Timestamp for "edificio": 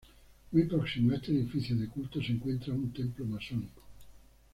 1.31-1.75